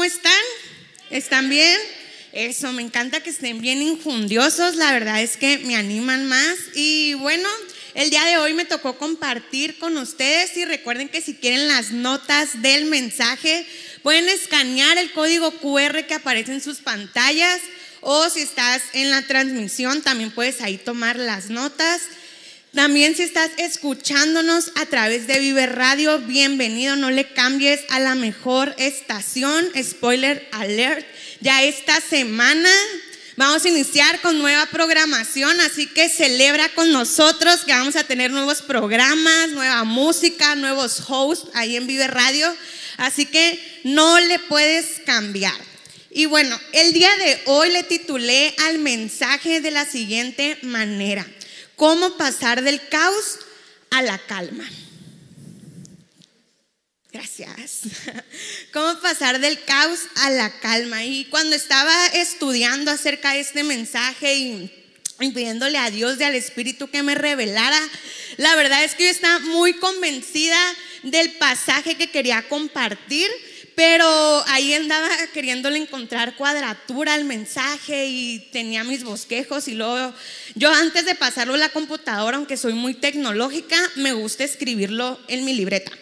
[0.00, 0.32] ¿cómo están?
[1.10, 1.78] ¿Están bien?
[2.32, 6.56] Eso, me encanta que estén bien injundiosos, la verdad es que me animan más.
[6.74, 7.46] Y bueno,
[7.92, 11.90] el día de hoy me tocó compartir con ustedes y recuerden que si quieren las
[11.90, 13.66] notas del mensaje,
[14.02, 17.60] pueden escanear el código QR que aparece en sus pantallas
[18.00, 22.00] o si estás en la transmisión, también puedes ahí tomar las notas.
[22.74, 28.14] También si estás escuchándonos a través de Vive Radio, bienvenido, no le cambies a la
[28.14, 31.04] mejor estación, spoiler alert.
[31.40, 32.70] Ya esta semana
[33.34, 38.30] vamos a iniciar con nueva programación, así que celebra con nosotros que vamos a tener
[38.30, 42.54] nuevos programas, nueva música, nuevos hosts ahí en Vive Radio,
[42.98, 45.58] así que no le puedes cambiar.
[46.12, 51.26] Y bueno, el día de hoy le titulé al mensaje de la siguiente manera
[51.80, 53.38] cómo pasar del caos
[53.88, 54.68] a la calma.
[57.10, 57.80] Gracias.
[58.74, 61.06] ¿Cómo pasar del caos a la calma?
[61.06, 64.70] Y cuando estaba estudiando acerca de este mensaje y,
[65.20, 67.80] pidiéndole a Dios y al Espíritu que me revelara,
[68.36, 70.60] la verdad es que yo estaba muy convencida
[71.02, 73.30] del pasaje que quería compartir
[73.80, 80.12] pero ahí andaba queriéndole encontrar cuadratura al mensaje y tenía mis bosquejos y luego
[80.54, 85.46] yo antes de pasarlo a la computadora, aunque soy muy tecnológica, me gusta escribirlo en
[85.46, 85.92] mi libreta.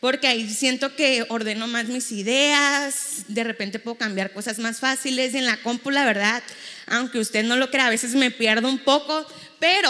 [0.00, 5.32] Porque ahí siento que ordeno más mis ideas, de repente puedo cambiar cosas más fáciles.
[5.32, 6.42] Y en la compu, la verdad,
[6.88, 9.26] aunque usted no lo crea, a veces me pierdo un poco,
[9.58, 9.88] pero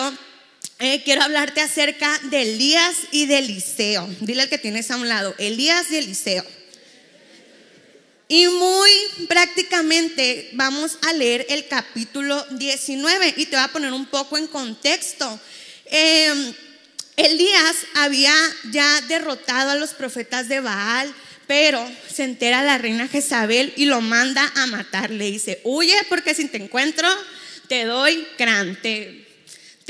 [0.79, 4.09] eh, quiero hablarte acerca de Elías y de Eliseo.
[4.21, 6.45] Dile al que tienes a un lado, Elías y Eliseo.
[8.29, 8.91] Y muy
[9.29, 14.47] prácticamente vamos a leer el capítulo 19 y te voy a poner un poco en
[14.47, 15.39] contexto.
[15.87, 16.55] Em,
[17.17, 18.35] Elías había
[18.71, 21.15] ya derrotado a los profetas de Baal,
[21.47, 25.11] pero se entera la reina Jezabel y lo manda a matar.
[25.11, 27.09] Le dice, huye porque si te encuentro
[27.69, 28.27] te doy
[28.83, 29.24] te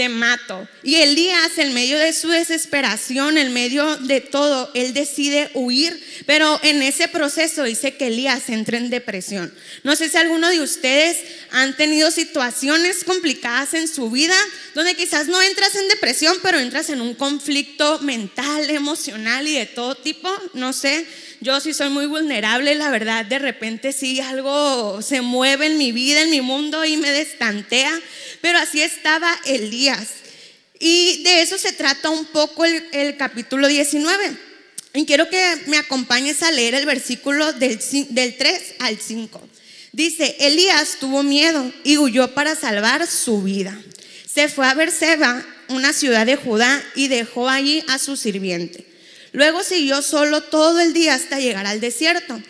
[0.08, 0.68] mato.
[0.82, 6.58] Y Elías, en medio de su desesperación, en medio de todo, él decide huir, pero
[6.62, 9.54] en ese proceso dice que Elías entra en depresión.
[9.84, 11.18] No sé si alguno de ustedes
[11.50, 14.36] han tenido situaciones complicadas en su vida,
[14.74, 19.66] donde quizás no entras en depresión, pero entras en un conflicto mental, emocional y de
[19.66, 21.06] todo tipo, no sé.
[21.44, 25.92] Yo sí soy muy vulnerable, la verdad, de repente sí algo se mueve en mi
[25.92, 28.00] vida, en mi mundo y me destantea.
[28.40, 30.08] Pero así estaba Elías.
[30.80, 34.38] Y de eso se trata un poco el, capítulo 19.
[34.94, 37.78] Y quiero que me acompañes a leer el versículo del,
[38.08, 39.46] del 3 al 5.
[39.92, 43.78] Dice, Elías tuvo miedo y huyó para salvar su vida.
[44.26, 48.93] Se fue a Berseba, una ciudad de Judá, y dejó allí a su sirviente.
[49.34, 52.40] Luego siguió solo todo el día hasta llegar al desierto.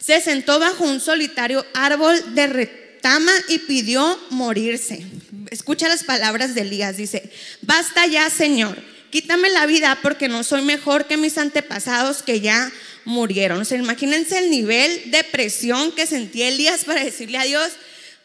[0.00, 5.06] Se sentó bajo un solitario árbol de retama y pidió morirse.
[5.50, 7.30] Escucha las palabras de Elías, dice,
[7.60, 8.76] basta ya, Señor,
[9.10, 12.72] quítame la vida porque no soy mejor que mis antepasados que ya
[13.04, 13.60] murieron.
[13.60, 17.70] O sea, imagínense el nivel de presión que sentía Elías para decirle a Dios,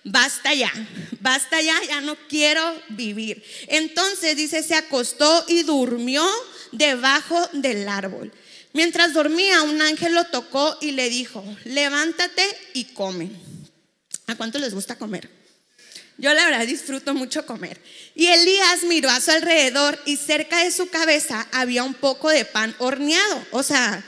[0.04, 0.72] basta ya,
[1.20, 3.44] basta ya, ya no quiero vivir.
[3.68, 6.28] Entonces dice, se acostó y durmió
[6.72, 8.32] debajo del árbol.
[8.74, 13.32] Mientras dormía, un ángel lo tocó y le dijo, levántate y come.
[14.28, 15.30] ¿A cuánto les gusta comer?
[16.18, 17.80] Yo la verdad disfruto mucho comer.
[18.16, 22.44] Y Elías miró a su alrededor y cerca de su cabeza había un poco de
[22.44, 23.46] pan horneado.
[23.52, 24.04] O sea,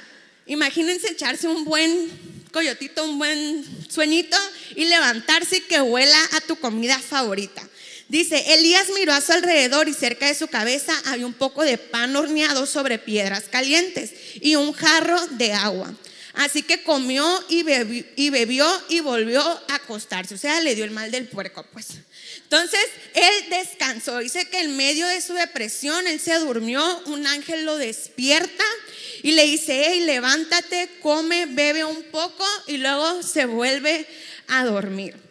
[0.47, 2.09] imagínense echarse un buen
[2.51, 4.37] coyotito, un buen sueñito
[4.75, 7.61] y levantarse y que huela a tu comida favorita.
[8.09, 11.77] Dice, Elías miró a su alrededor y cerca de su cabeza había un poco de
[11.77, 14.11] pan horneado sobre piedras calientes
[14.41, 15.93] y un jarro de agua.
[16.33, 20.33] Así que comió y bebió, y volvió a acostarse.
[20.33, 21.87] O sea, le dio el mal del puerco, pues.
[22.43, 22.79] Entonces,
[23.13, 24.17] él descansó.
[24.19, 26.83] Dice que en medio de su depresión, él se durmió.
[27.05, 28.63] Un ángel lo despierta
[29.21, 34.07] y le dice, hey, levántate, come, bebe un poco y luego se vuelve
[34.47, 35.28] a dormir.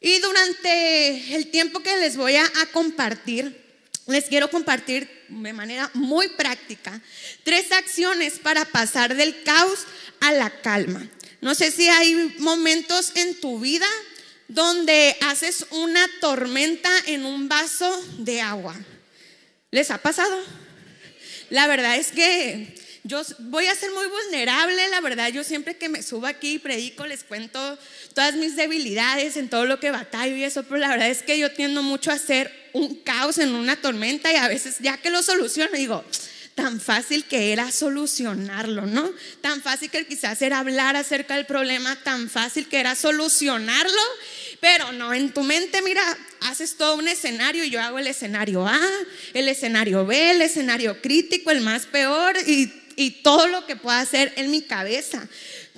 [0.00, 3.68] Y durante el tiempo que les voy a compartir,
[4.06, 7.00] les quiero compartir de manera muy práctica
[7.42, 9.80] tres acciones para pasar del caos
[10.20, 11.08] a la calma.
[11.40, 13.86] No sé si hay momentos en tu vida
[14.48, 18.74] donde haces una tormenta en un vaso de agua.
[19.70, 20.38] ¿Les ha pasado?
[21.50, 22.77] La verdad es que
[23.08, 26.58] yo voy a ser muy vulnerable, la verdad, yo siempre que me subo aquí y
[26.58, 27.78] predico les cuento
[28.12, 31.38] todas mis debilidades en todo lo que batallo y eso, pero la verdad es que
[31.38, 35.08] yo tiendo mucho a hacer un caos en una tormenta y a veces ya que
[35.08, 36.04] lo soluciono digo,
[36.54, 39.10] tan fácil que era solucionarlo, ¿no?
[39.40, 44.02] Tan fácil que quizás era hablar acerca del problema, tan fácil que era solucionarlo,
[44.60, 46.02] pero no, en tu mente, mira,
[46.42, 48.80] haces todo un escenario y yo hago el escenario A,
[49.32, 54.00] el escenario B, el escenario crítico, el más peor y, y todo lo que pueda
[54.00, 55.26] hacer en mi cabeza.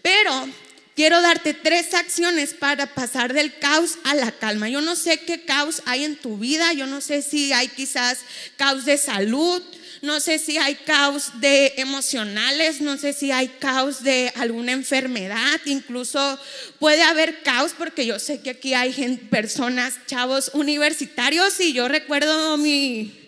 [0.00, 0.48] Pero
[0.96, 4.70] quiero darte tres acciones para pasar del caos a la calma.
[4.70, 8.20] Yo no sé qué caos hay en tu vida, yo no sé si hay quizás
[8.56, 9.62] caos de salud,
[10.00, 15.60] no sé si hay caos de emocionales, no sé si hay caos de alguna enfermedad,
[15.66, 16.38] incluso
[16.78, 18.92] puede haber caos porque yo sé que aquí hay
[19.30, 23.19] personas, chavos universitarios y yo recuerdo mi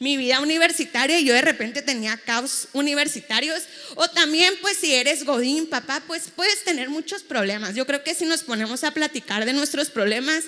[0.00, 3.62] mi vida universitaria y yo de repente tenía caos universitarios.
[3.94, 7.74] O también, pues si eres Godín, papá, pues puedes tener muchos problemas.
[7.74, 10.44] Yo creo que si nos ponemos a platicar de nuestros problemas,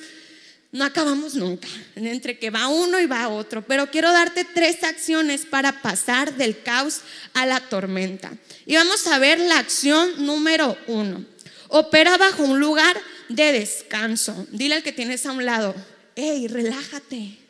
[0.73, 3.63] no acabamos nunca, entre que va uno y va otro.
[3.67, 7.03] Pero quiero darte tres acciones para pasar del caos
[7.35, 8.33] a la tormenta.
[8.65, 11.27] Y vamos a ver la acción número uno.
[11.69, 12.99] Opera bajo un lugar
[13.29, 14.47] de descanso.
[14.51, 15.75] Dile al que tienes a un lado,
[16.17, 17.42] hey, relájate.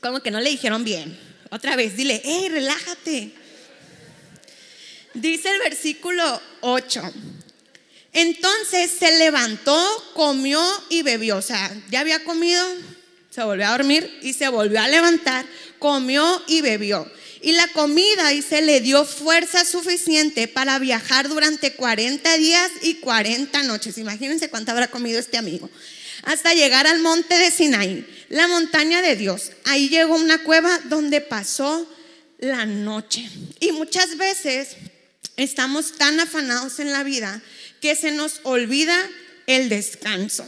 [0.00, 1.18] Como que no le dijeron bien.
[1.50, 3.32] Otra vez, dile, hey, relájate.
[5.14, 7.02] Dice el versículo 8.
[8.12, 9.78] Entonces se levantó,
[10.14, 11.36] comió y bebió.
[11.36, 12.64] O sea, ya había comido,
[13.30, 15.44] se volvió a dormir y se volvió a levantar,
[15.78, 17.10] comió y bebió.
[17.42, 22.96] Y la comida, y se le dio fuerza suficiente para viajar durante 40 días y
[22.96, 23.96] 40 noches.
[23.98, 25.70] Imagínense cuánto habrá comido este amigo
[26.22, 29.52] hasta llegar al monte de Sinaí, la montaña de Dios.
[29.64, 31.86] Ahí llegó una cueva donde pasó
[32.38, 33.28] la noche.
[33.60, 34.76] Y muchas veces
[35.36, 37.42] estamos tan afanados en la vida
[37.80, 38.96] que se nos olvida
[39.46, 40.46] el descanso.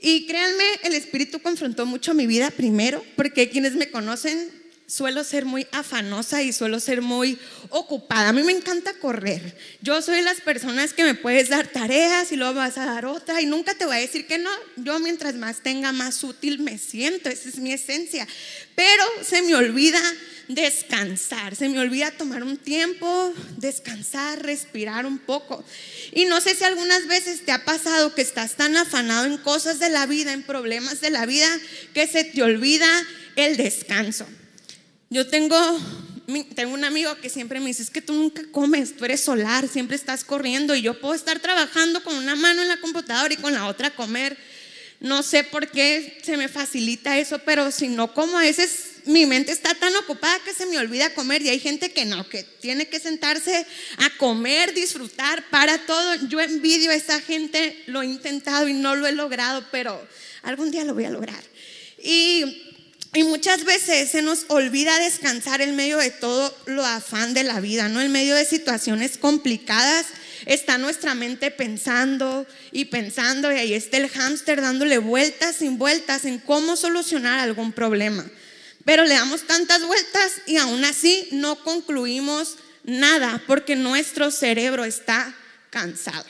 [0.00, 5.44] Y créanme, el Espíritu confrontó mucho mi vida primero, porque quienes me conocen suelo ser
[5.44, 7.38] muy afanosa y suelo ser muy
[7.70, 8.28] ocupada.
[8.28, 9.56] A mí me encanta correr.
[9.80, 13.40] Yo soy las personas que me puedes dar tareas y luego vas a dar otra
[13.40, 14.50] y nunca te voy a decir que no.
[14.76, 17.28] Yo mientras más tenga, más útil me siento.
[17.28, 18.28] Esa es mi esencia.
[18.74, 20.00] Pero se me olvida
[20.48, 25.64] descansar, se me olvida tomar un tiempo, descansar, respirar un poco.
[26.12, 29.78] Y no sé si algunas veces te ha pasado que estás tan afanado en cosas
[29.78, 31.48] de la vida, en problemas de la vida,
[31.94, 32.86] que se te olvida
[33.36, 34.26] el descanso.
[35.10, 35.56] Yo tengo,
[36.54, 39.68] tengo un amigo que siempre me dice, es que tú nunca comes, tú eres solar,
[39.68, 43.36] siempre estás corriendo y yo puedo estar trabajando con una mano en la computadora y
[43.36, 44.36] con la otra comer.
[45.00, 49.26] No sé por qué se me facilita eso, pero si no como a veces mi
[49.26, 52.42] mente está tan ocupada que se me olvida comer y hay gente que no, que
[52.42, 53.66] tiene que sentarse
[53.98, 56.14] a comer, disfrutar para todo.
[56.28, 60.00] Yo envidio a esa gente, lo he intentado y no lo he logrado, pero
[60.42, 61.42] algún día lo voy a lograr.
[62.02, 62.63] Y
[63.14, 67.60] y muchas veces se nos olvida descansar en medio de todo lo afán de la
[67.60, 68.00] vida, ¿no?
[68.00, 70.06] En medio de situaciones complicadas
[70.46, 76.24] está nuestra mente pensando y pensando y ahí está el hámster dándole vueltas sin vueltas
[76.24, 78.26] en cómo solucionar algún problema.
[78.84, 85.34] Pero le damos tantas vueltas y aún así no concluimos nada porque nuestro cerebro está
[85.70, 86.26] cansado.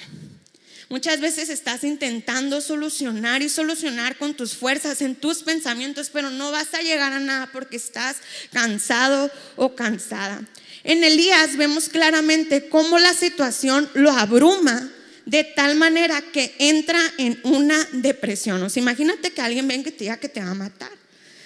[0.88, 6.50] Muchas veces estás intentando solucionar y solucionar con tus fuerzas, en tus pensamientos, pero no
[6.52, 8.18] vas a llegar a nada porque estás
[8.52, 10.42] cansado o cansada.
[10.84, 14.90] En Elías vemos claramente cómo la situación lo abruma
[15.24, 18.62] de tal manera que entra en una depresión.
[18.62, 20.90] O sea, imagínate que alguien venga y te diga que te va a matar.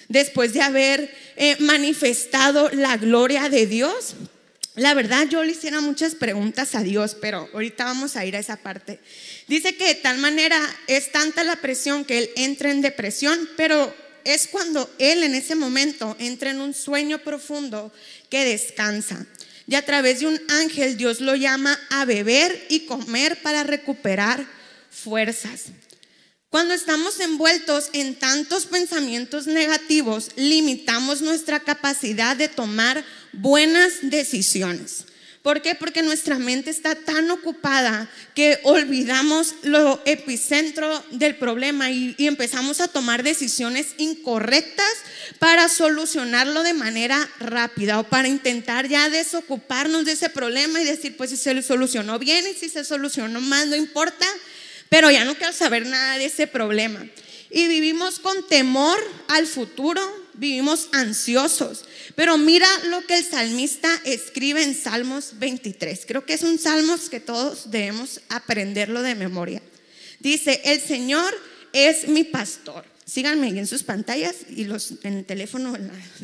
[0.09, 4.15] Después de haber eh, manifestado la gloria de Dios,
[4.75, 8.39] la verdad, yo le hiciera muchas preguntas a Dios, pero ahorita vamos a ir a
[8.39, 8.99] esa parte.
[9.47, 13.93] Dice que de tal manera es tanta la presión que él entra en depresión, pero
[14.23, 17.91] es cuando él en ese momento entra en un sueño profundo
[18.29, 19.25] que descansa.
[19.67, 24.45] Y a través de un ángel Dios lo llama a beber y comer para recuperar
[24.89, 25.65] fuerzas.
[26.49, 35.05] Cuando estamos envueltos en tantos pensamientos negativos, limitamos nuestra capacidad de tomar buenas decisiones.
[35.41, 35.73] ¿Por qué?
[35.73, 42.89] Porque nuestra mente está tan ocupada que olvidamos lo epicentro del problema y, empezamos a
[42.89, 44.91] tomar decisiones incorrectas
[45.39, 51.15] para solucionarlo de manera rápida o para intentar ya desocuparnos de ese problema y decir,
[51.15, 54.25] pues si se solucionó bien y si se solucionó mal, no importa,
[54.89, 57.05] pero ya no quiero saber nada de ese problema.
[57.49, 60.01] Y vivimos con temor al futuro,
[60.39, 61.85] vivimos ansiosos.
[62.15, 66.05] Pero mira lo que el salmista escribe en Salmos 23.
[66.07, 69.61] Creo que es un salmos que todos debemos aprenderlo de memoria.
[70.19, 71.33] Dice, el Señor
[71.73, 72.85] es mi pastor.
[73.05, 75.75] Síganme en sus pantallas y los, en el teléfono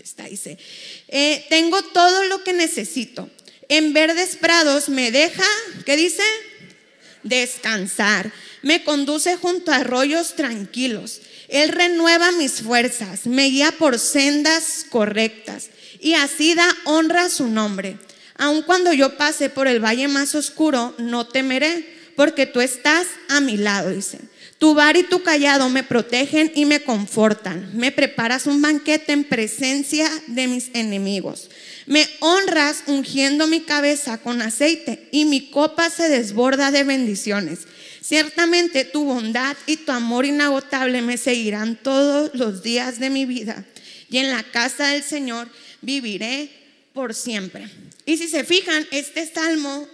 [0.04, 0.58] está, dice,
[1.08, 3.30] eh, tengo todo lo que necesito.
[3.70, 5.46] En verdes prados me deja,
[5.86, 6.22] ¿qué dice?
[7.24, 8.32] Descansar.
[8.62, 11.22] Me conduce junto a arroyos tranquilos.
[11.48, 17.48] Él renueva mis fuerzas, me guía por sendas correctas y así da honra a su
[17.48, 17.98] nombre.
[18.38, 23.40] Aun cuando yo pase por el valle más oscuro, no temeré, porque tú estás a
[23.42, 24.20] mi lado, dice.
[24.58, 27.72] Tu bar y tu callado me protegen y me confortan.
[27.74, 31.50] Me preparas un banquete en presencia de mis enemigos.
[31.86, 37.60] Me honras ungiendo mi cabeza con aceite y mi copa se desborda de bendiciones.
[38.06, 43.66] Ciertamente tu bondad y tu amor inagotable me seguirán todos los días de mi vida.
[44.12, 45.50] Y en la casa del Señor
[45.82, 46.52] viviré
[46.94, 47.68] por siempre.
[48.06, 49.88] Y si se fijan, este salmo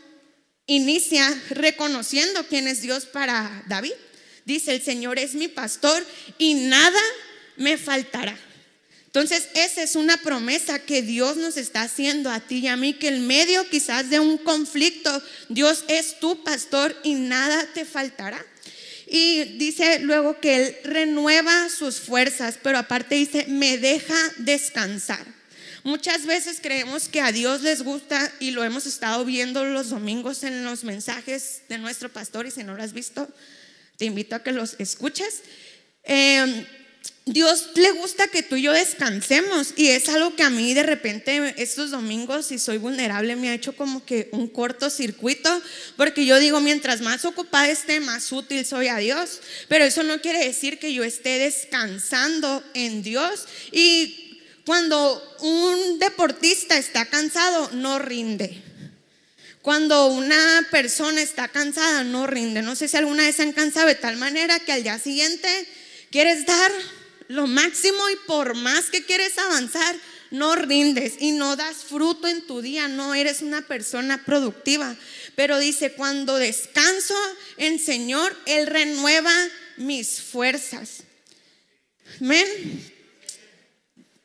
[0.66, 3.94] inicia reconociendo quién es Dios para David.
[4.44, 6.06] Dice, el Señor es mi pastor
[6.38, 7.00] y nada
[7.56, 8.38] me faltará.
[9.14, 12.94] Entonces, esa es una promesa que Dios nos está haciendo a ti y a mí,
[12.94, 18.42] que en medio quizás de un conflicto, Dios es tu pastor y nada te faltará.
[19.08, 25.26] Y dice luego que Él renueva sus fuerzas, pero aparte dice, me deja descansar.
[25.84, 30.46] Muchas veces creemos que a Dios les gusta y lo hemos estado viendo los domingos
[30.46, 33.28] en los mensajes de nuestro pastor y si no lo has visto,
[33.98, 35.42] te invito a que los escuches.
[36.04, 36.66] Em,
[37.26, 40.82] Dios le gusta que tú y yo descansemos y es algo que a mí de
[40.82, 45.62] repente estos domingos, si soy vulnerable, me ha hecho como que un cortocircuito,
[45.98, 50.20] porque yo digo, mientras más ocupada esté, más útil soy a Dios, pero eso no
[50.20, 58.00] quiere decir que yo esté descansando en Dios y cuando un deportista está cansado, no
[58.00, 58.64] rinde.
[59.62, 62.64] Cuando una persona está cansada, no rinde.
[62.64, 65.68] No sé si alguna vez se han cansado de tal manera que al día siguiente
[66.12, 66.72] quieres dar
[67.28, 69.96] lo máximo y por más que quieres avanzar,
[70.32, 74.96] no rindes y no das fruto en tu día, no eres una persona productiva.
[75.36, 77.16] Pero dice, cuando descanso
[77.58, 79.34] en Señor, Él renueva
[79.78, 81.04] mis fuerzas.
[82.20, 82.92] Amén.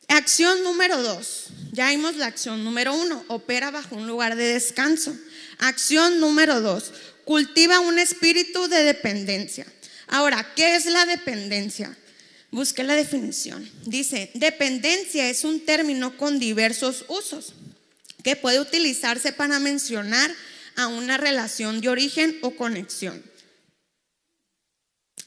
[0.09, 1.47] Acción número dos.
[1.73, 3.25] Ya vimos la acción número uno.
[3.29, 5.17] Opera bajo un lugar de descanso.
[5.59, 6.93] Acción número dos.
[7.25, 9.67] Cultiva un espíritu de dependencia.
[10.09, 11.97] Ahora, ¿qué es la dependencia?
[12.51, 13.69] Busqué la definición.
[13.85, 17.55] Dice, dependencia es un término con diversos usos
[18.23, 20.35] que puede utilizarse para mencionar
[20.77, 23.23] a una relación de origen o conexión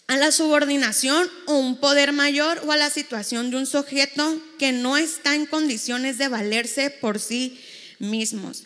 [0.09, 4.71] a la subordinación o un poder mayor o a la situación de un sujeto que
[4.71, 7.61] no está en condiciones de valerse por sí
[7.99, 8.63] mismos.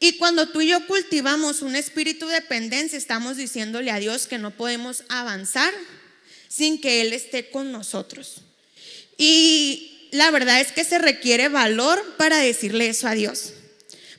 [0.00, 4.38] Y cuando tú y yo cultivamos un espíritu de dependencia, estamos diciéndole a Dios que
[4.38, 5.74] no podemos avanzar
[6.48, 8.42] sin que Él esté con nosotros.
[9.16, 13.54] Y la verdad es que se requiere valor para decirle eso a Dios.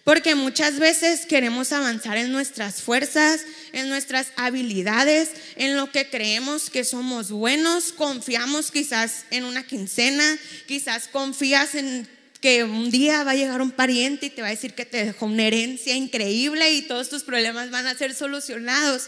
[0.03, 3.41] Porque muchas veces queremos avanzar en nuestras fuerzas,
[3.73, 10.39] en nuestras habilidades, en lo que creemos que somos buenos, confiamos quizás en una quincena,
[10.67, 12.07] quizás confías en
[12.41, 15.05] que un día va a llegar un pariente y te va a decir que te
[15.05, 19.07] dejó una herencia increíble y todos tus problemas van a ser solucionados.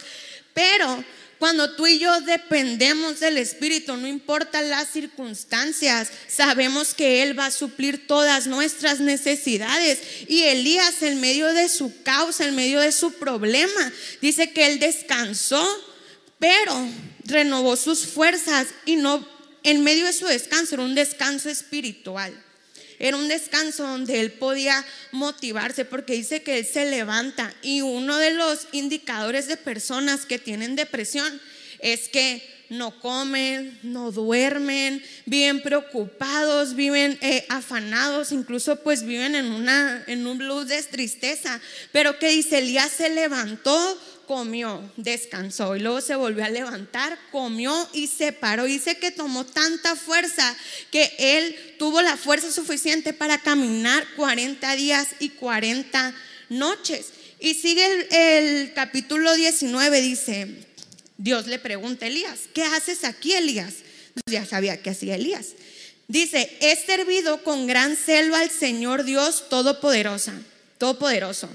[0.53, 1.03] Pero
[1.41, 7.47] cuando tú y yo dependemos del Espíritu, no importa las circunstancias, sabemos que Él va
[7.47, 9.99] a suplir todas nuestras necesidades.
[10.27, 14.79] Y Elías, en medio de su causa, en medio de su problema, dice que Él
[14.79, 15.67] descansó,
[16.37, 16.87] pero
[17.25, 19.27] renovó sus fuerzas y no,
[19.63, 22.33] en medio de su descanso, era un descanso espiritual.
[23.01, 28.15] Era un descanso donde él podía motivarse porque dice que él se levanta y uno
[28.19, 31.41] de los indicadores de personas que tienen depresión
[31.79, 39.51] es que no comen, no duermen, viven preocupados, viven eh, afanados, incluso pues viven en,
[39.51, 41.59] una, en un blues de tristeza.
[41.91, 47.89] Pero que dice, Elías se levantó comió, descansó y luego se volvió a levantar, comió
[47.93, 48.65] y se paró.
[48.65, 50.55] Dice que tomó tanta fuerza
[50.91, 56.15] que él tuvo la fuerza suficiente para caminar 40 días y 40
[56.49, 57.07] noches.
[57.39, 60.47] Y sigue el, capítulo 19, dice,
[61.17, 63.75] Dios le pregunta a Elías, ¿qué haces aquí, Elías?
[64.25, 65.47] ya sabía que hacía Elías.
[66.07, 70.33] Dice, he servido con gran celo al Señor Dios Todopoderosa,
[70.77, 71.49] Todopoderoso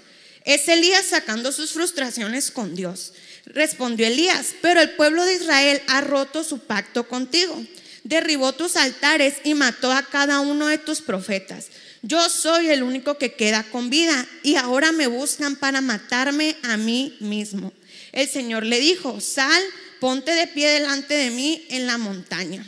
[0.47, 3.12] es Elías sacando sus frustraciones con Dios.
[3.47, 7.62] Respondió Elías, pero el pueblo de Israel ha roto su pacto contigo.
[8.05, 11.67] Derribó tus altares y mató a cada uno de tus profetas.
[12.03, 16.76] Yo soy el único que queda con vida y ahora me buscan para matarme a
[16.76, 17.73] mí mismo.
[18.12, 19.62] El Señor le dijo, sal,
[19.99, 22.65] ponte de pie delante de mí en la montaña.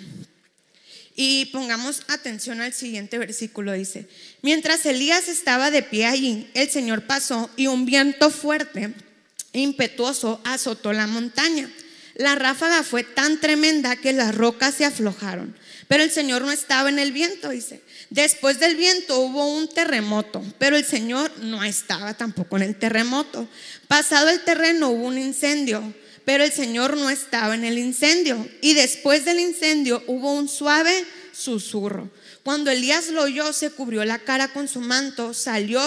[1.20, 4.06] Y pongamos atención al siguiente versículo, dice,
[4.40, 8.94] mientras Elías estaba de pie allí, el Señor pasó y un viento fuerte
[9.52, 11.68] impetuoso azotó la montaña.
[12.14, 15.56] La ráfaga fue tan tremenda que las rocas se aflojaron,
[15.88, 17.82] pero el Señor no estaba en el viento, dice.
[18.10, 23.48] Después del viento hubo un terremoto, pero el Señor no estaba tampoco en el terremoto.
[23.88, 25.82] Pasado el terreno hubo un incendio,
[26.28, 28.46] pero el Señor no estaba en el incendio.
[28.60, 30.92] Y después del incendio hubo un suave
[31.32, 32.10] susurro.
[32.42, 35.80] Cuando Elías lo oyó, se cubrió la cara con su manto, salió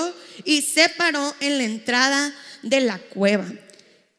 [0.43, 3.45] y se paró en la entrada de la cueva.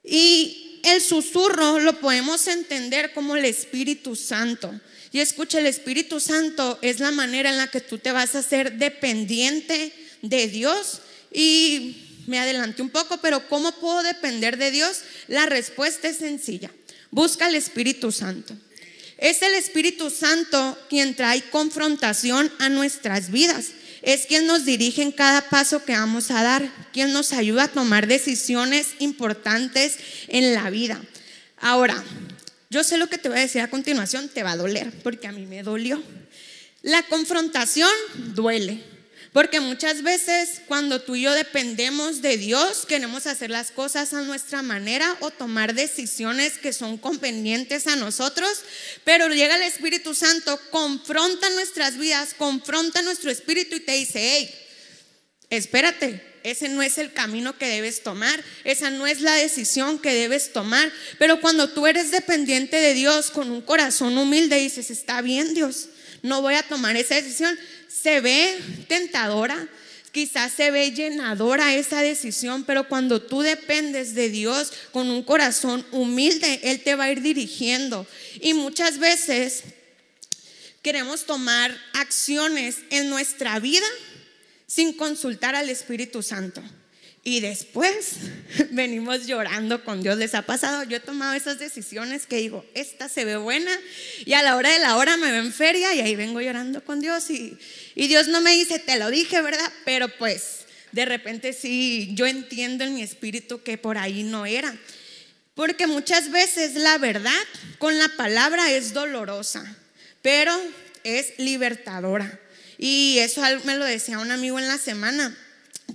[0.05, 4.73] Y el susurro lo podemos entender como el Espíritu Santo.
[5.11, 8.39] Y escucha, el Espíritu Santo es la manera en la que tú te vas a
[8.39, 11.01] hacer dependiente de Dios.
[11.33, 15.01] Y me adelanté un poco, pero ¿cómo puedo depender de Dios?
[15.29, 16.71] La respuesta es sencilla.
[17.11, 18.57] Busca el Espíritu Santo.
[19.19, 23.67] Es el Espíritu Santo quien trae confrontación a nuestras vidas.
[24.03, 27.69] Es quien nos dirige en cada paso que vamos a dar, quien nos ayuda a
[27.69, 31.01] tomar decisiones importantes en la vida.
[31.59, 32.03] Ahora,
[32.69, 35.29] yo sé lo que te voy a decir a continuación, te va a doler, porque
[35.29, 36.03] a mí me dolió.
[36.83, 37.91] La confrontación
[38.35, 38.83] duele,
[39.33, 44.23] porque muchas veces cuando tú y yo dependemos de Dios, queremos hacer las cosas a
[44.23, 48.63] nuestra manera o tomar decisiones que son convenientes a nosotros,
[49.05, 54.55] pero llega el Espíritu Santo, confronta nuestras vidas, confronta nuestro espíritu y te dice, hey,
[55.49, 60.13] espérate, ese no es el camino que debes tomar, esa no es la decisión que
[60.13, 60.93] debes tomar.
[61.19, 65.89] Pero cuando tú eres dependiente de Dios con un corazón humilde, dices, está bien Dios,
[66.23, 67.59] no voy a tomar esa decisión.
[67.89, 69.69] Se ve tentadora,
[70.13, 75.85] quizás se ve llenadora esa decisión, pero cuando tú dependes de Dios con un corazón
[75.91, 78.07] humilde, Él te va a ir dirigiendo.
[78.41, 79.65] Y muchas veces
[80.83, 83.87] queremos tomar acciones en nuestra vida
[84.67, 86.63] sin consultar al Espíritu Santo.
[87.25, 88.17] Y después
[88.71, 90.19] venimos llorando con Dios.
[90.19, 90.83] ¿Les ha pasado?
[90.85, 93.71] Yo he tomado esas decisiones que digo, esta se ve buena
[94.25, 97.01] y a la hora de la hora me ven feria y ahí vengo llorando con
[97.01, 97.57] Dios y,
[97.95, 99.73] y Dios no me dice, te lo dije, ¿verdad?
[99.85, 104.77] Pero pues de repente sí, yo entiendo en mi espíritu que por ahí no era.
[105.55, 107.31] Porque muchas veces la verdad
[107.79, 109.77] con la palabra es dolorosa,
[110.23, 110.59] pero
[111.05, 112.41] es libertadora.
[112.79, 115.37] Y eso me lo decía un amigo en la semana,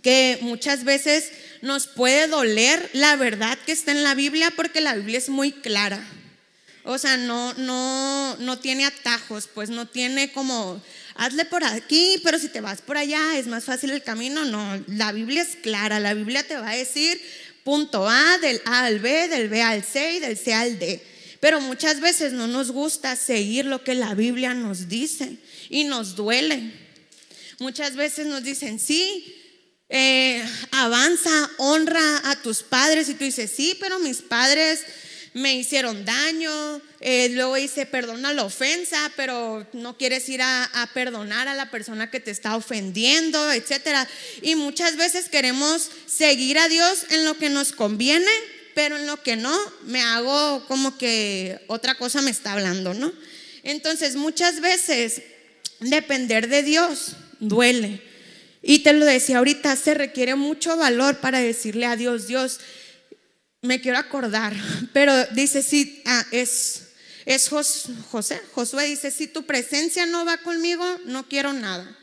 [0.01, 1.31] que muchas veces
[1.61, 5.51] nos puede doler la verdad que está en la Biblia porque la Biblia es muy
[5.51, 6.05] clara.
[6.83, 10.81] O sea, no, no, no tiene atajos, pues no tiene como,
[11.15, 14.45] hazle por aquí, pero si te vas por allá es más fácil el camino.
[14.45, 17.19] No, la Biblia es clara, la Biblia te va a decir
[17.65, 21.03] punto A, del A al B, del B al C y del C al D.
[21.41, 25.37] Pero muchas veces no nos gusta seguir lo que la Biblia nos dice
[25.69, 26.71] y nos duele.
[27.59, 29.35] Muchas veces nos dicen, sí,
[29.89, 34.81] eh, avanza, honra a tus padres y tú dices, sí, pero mis padres
[35.33, 40.87] me hicieron daño, eh, luego dice, perdona la ofensa, pero no quieres ir a, a,
[40.93, 44.07] perdonar a la persona que te está ofendiendo, etc.
[44.41, 48.31] Y muchas veces queremos seguir a Dios en lo que nos conviene,
[48.73, 53.13] pero en lo que no, me hago como que otra cosa me está hablando, ¿no?
[53.63, 55.21] Entonces, muchas veces
[55.79, 58.06] depender de Dios duele.
[58.69, 62.59] Y te lo decía ahorita, se requiere mucho valor para decirle a Dios, Dios,
[63.61, 64.53] me quiero acordar,
[64.93, 66.89] pero dice, sí, ah, es,
[67.25, 71.97] es José, Josué dice, si tu presencia no va conmigo, no quiero nada.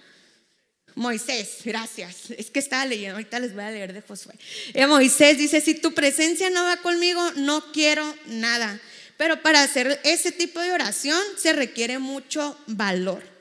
[0.95, 2.31] Moisés, gracias.
[2.31, 4.33] Es que estaba leyendo, ahorita les voy a leer de Josué.
[4.73, 8.81] Eh, Moisés dice, si tu presencia no va conmigo, no quiero nada.
[9.19, 13.34] Pero para hacer ese tipo de oración se requiere mucho valor.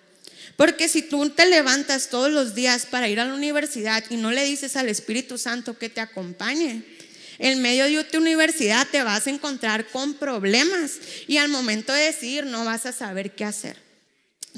[0.56, 4.32] Porque si tú te levantas todos los días para ir a la universidad y no
[4.32, 6.84] le dices al Espíritu Santo que te acompañe,
[7.40, 12.04] en medio de tu universidad te vas a encontrar con problemas y al momento de
[12.04, 13.78] decir no vas a saber qué hacer.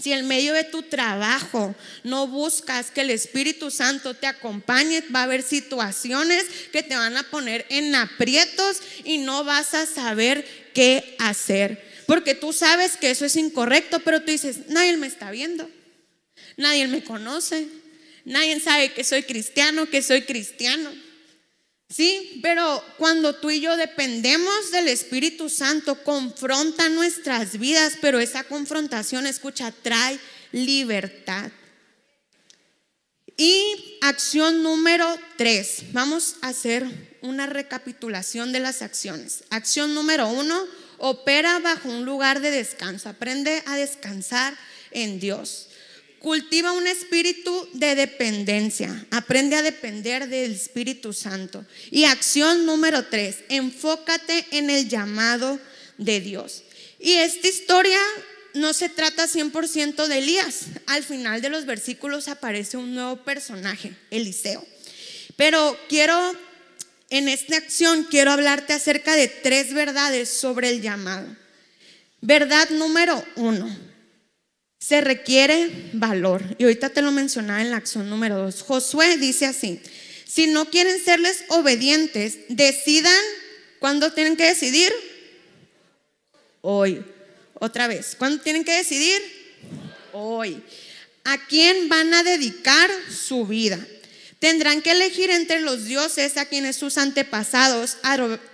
[0.01, 5.21] Si en medio de tu trabajo no buscas que el Espíritu Santo te acompañe, va
[5.21, 10.45] a haber situaciones que te van a poner en aprietos y no vas a saber
[10.73, 11.81] qué hacer.
[12.07, 15.69] Porque tú sabes que eso es incorrecto, pero tú dices, nadie me está viendo,
[16.57, 17.67] nadie me conoce,
[18.23, 20.91] nadie sabe que soy cristiano, que soy cristiano.
[21.89, 28.43] Sí, pero cuando tú y yo dependemos del Espíritu Santo, confronta nuestras vidas, pero esa
[28.43, 30.19] confrontación, escucha, trae
[30.51, 31.51] libertad.
[33.37, 36.85] Y acción número tres, vamos a hacer
[37.21, 39.43] una recapitulación de las acciones.
[39.49, 40.65] Acción número uno,
[40.97, 44.57] opera bajo un lugar de descanso, aprende a descansar
[44.91, 45.67] en Dios.
[46.25, 48.89] Cultiva un espíritu de dependencia.
[49.11, 51.63] Aprende a depender del Espíritu Santo.
[51.91, 55.59] Y acción número tres, enfócate en el llamado
[55.99, 56.63] de Dios.
[56.99, 57.99] Y esta historia
[58.55, 60.61] no se trata 100% de Elías.
[60.87, 64.65] Al final de los versículos aparece un nuevo personaje, Eliseo.
[65.35, 66.35] Pero quiero,
[67.11, 71.27] en esta acción, quiero hablarte acerca de tres verdades sobre el llamado.
[72.21, 73.69] Verdad número uno,
[74.79, 76.43] se requiere valor.
[76.57, 78.61] Y ahorita te lo mencionaba en la acción número dos.
[78.61, 79.81] Josué dice así,
[80.25, 83.23] si no quieren serles obedientes, decidan
[83.79, 84.91] cuándo tienen que decidir.
[86.61, 87.03] Hoy.
[87.59, 89.21] Otra vez, ¿cuándo tienen que decidir?
[90.11, 90.61] Hoy.
[91.23, 93.79] ¿A quién van a dedicar su vida?
[94.39, 97.97] Tendrán que elegir entre los dioses a quienes sus antepasados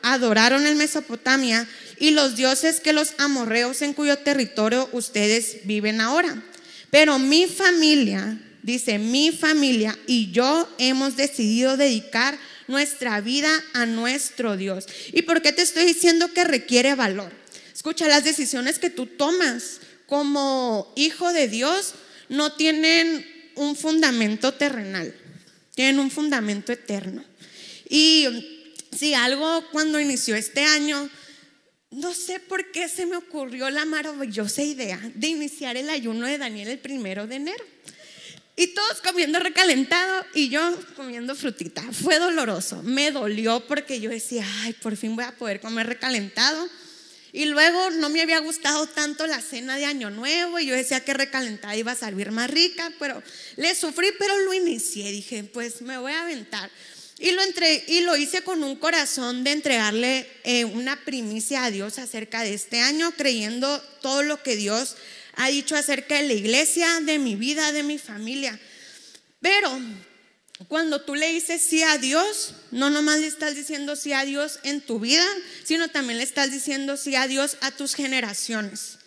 [0.02, 1.68] adoraron en Mesopotamia
[2.02, 6.44] y los dioses que los amorreos en cuyo territorio ustedes viven ahora.
[6.90, 14.58] Pero mi familia, dice, mi familia y yo hemos decidido dedicar nuestra vida a nuestro
[14.58, 14.88] Dios.
[15.14, 17.32] ¿Y por qué te estoy diciendo que requiere valor?
[17.72, 21.94] Escucha, las decisiones que tú tomas como hijo de Dios
[22.30, 25.14] no tienen un fundamento terrenal,
[25.76, 27.24] tienen un fundamento eterno.
[27.88, 28.26] Y
[28.98, 31.08] si algo cuando inició este año,
[31.92, 36.38] no sé por qué se me ocurrió la maravillosa idea de iniciar el ayuno de
[36.38, 37.64] Daniel el primero de enero.
[38.56, 40.62] Y todos comiendo recalentado y yo
[40.96, 41.82] comiendo frutita.
[41.92, 46.68] Fue doloroso, me dolió porque yo decía, ay, por fin voy a poder comer recalentado.
[47.34, 51.00] Y luego no me había gustado tanto la cena de Año Nuevo y yo decía
[51.04, 53.24] que recalentada iba a salir más rica, pero
[53.56, 55.12] le sufrí, pero lo inicié.
[55.12, 56.70] Dije, pues me voy a aventar.
[57.22, 61.70] Y lo, entre, y lo hice con un corazón de entregarle eh, una primicia a
[61.70, 64.96] Dios acerca de este año, creyendo todo lo que Dios
[65.36, 68.60] ha dicho acerca de la iglesia, de mi vida, de mi familia.
[69.40, 69.80] Pero
[70.68, 74.58] cuando tú le dices sí a Dios, no nomás le estás diciendo sí a Dios
[74.64, 75.28] en tu vida,
[75.64, 78.98] sino también le estás diciendo sí a Dios a tus generaciones.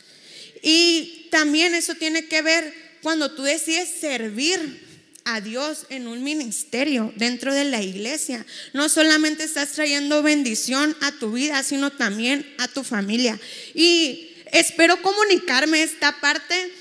[0.62, 2.72] Y también eso tiene que ver
[3.02, 4.93] cuando tú decides servir
[5.24, 8.44] a Dios en un ministerio dentro de la iglesia.
[8.72, 13.40] No solamente estás trayendo bendición a tu vida, sino también a tu familia.
[13.74, 16.72] Y espero comunicarme esta parte,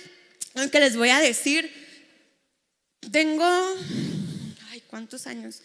[0.55, 1.71] aunque les voy a decir,
[3.11, 3.77] tengo
[4.93, 5.63] ¿Cuántos años?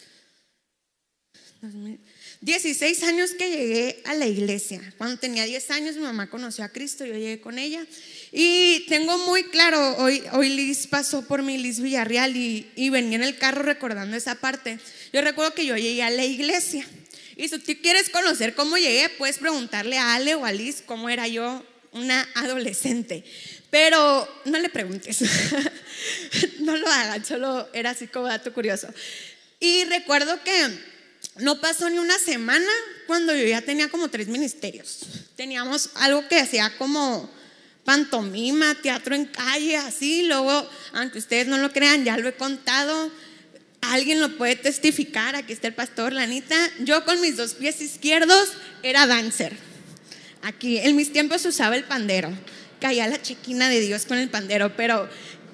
[2.41, 4.81] 16 años que llegué a la iglesia.
[4.97, 7.87] Cuando tenía 10 años mi mamá conoció a Cristo, yo llegué con ella.
[8.33, 13.17] Y tengo muy claro, hoy, hoy Liz pasó por mi Liz Villarreal y, y venía
[13.17, 14.79] en el carro recordando esa parte.
[15.13, 16.87] Yo recuerdo que yo llegué a la iglesia.
[17.37, 21.09] Y si tú quieres conocer cómo llegué, puedes preguntarle a Ale o a Liz cómo
[21.09, 23.25] era yo una adolescente.
[23.71, 25.21] Pero no le preguntes,
[26.61, 28.89] no lo hagan, solo era así como dato curioso.
[29.61, 30.79] Y recuerdo que
[31.37, 32.71] no pasó ni una semana
[33.07, 35.01] cuando yo ya tenía como tres ministerios.
[35.37, 37.31] Teníamos algo que hacía como
[37.89, 40.27] pantomima, teatro en calle, así.
[40.27, 43.11] Luego, aunque ustedes no lo crean, ya lo he contado.
[43.81, 45.37] Alguien lo puede testificar.
[45.37, 46.55] Aquí está el pastor Lanita.
[46.81, 48.51] Yo con mis dos pies izquierdos
[48.83, 49.57] era dancer.
[50.43, 52.31] Aquí, en mis tiempos usaba el pandero
[52.79, 55.09] caía la chiquina de Dios con el pandero, pero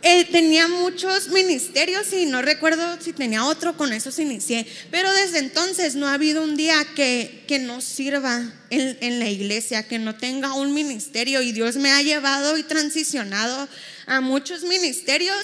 [0.06, 4.66] eh, tenía muchos ministerios y no recuerdo si tenía otro, con eso se inicié.
[4.90, 9.30] Pero desde entonces no ha habido un día que, que no sirva en, en, la
[9.30, 13.66] iglesia, que no tenga un ministerio y Dios me ha llevado y transicionado
[14.04, 15.42] a muchos ministerios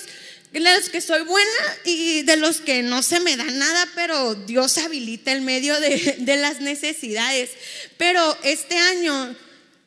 [0.53, 4.35] de los que soy buena y de los que no se me da nada, pero
[4.35, 7.49] Dios habilita el medio de, de las necesidades.
[7.97, 9.35] Pero este año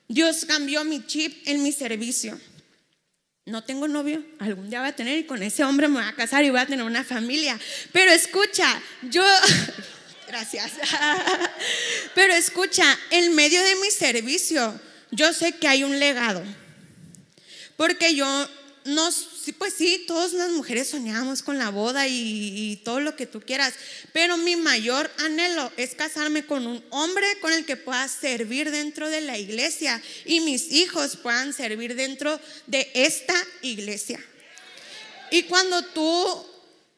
[0.07, 2.39] Dios cambió mi chip en mi servicio.
[3.45, 6.15] No tengo novio, algún día voy a tener y con ese hombre me voy a
[6.15, 7.60] casar y voy a tener una familia.
[7.91, 9.21] Pero escucha, yo,
[10.27, 10.71] gracias,
[12.15, 14.79] pero escucha, en medio de mi servicio,
[15.12, 16.41] yo sé que hay un legado.
[17.75, 18.49] Porque yo
[18.86, 19.10] no,
[19.51, 23.73] pues sí, todas las mujeres soñamos con la boda y, todo lo que tú quieras,
[24.13, 29.10] pero mi mayor anhelo es casarme con un hombre con el que pueda servir dentro
[29.10, 34.19] de la iglesia y mis hijos puedan servir dentro de esta iglesia.
[35.32, 36.45] Y cuando tú,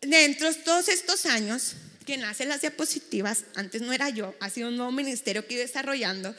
[0.02, 1.74] dentro de todos estos años,
[2.06, 5.64] quien hace las diapositivas, antes no era yo, ha sido un nuevo ministerio que iba
[5.64, 6.34] desarrollando,